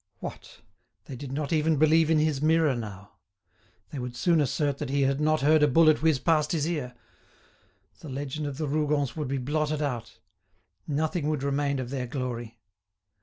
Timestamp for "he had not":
4.89-5.41